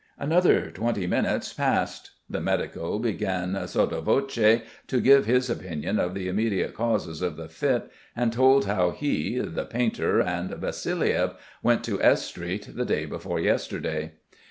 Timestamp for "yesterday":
13.39-14.13